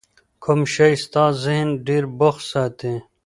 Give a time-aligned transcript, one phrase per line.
[0.43, 2.93] کوم شی ستا ذهن ډېر بوخت ساتي؟